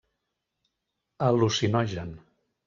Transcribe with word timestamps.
Al·lucinogen. 1.27 2.17